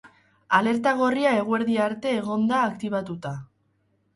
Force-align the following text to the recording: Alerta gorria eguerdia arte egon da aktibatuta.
Alerta 0.59 0.93
gorria 1.01 1.33
eguerdia 1.41 1.83
arte 1.91 2.15
egon 2.23 2.49
da 2.53 2.63
aktibatuta. 2.71 3.35